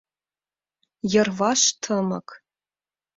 [1.13, 2.27] Йырваш тымык...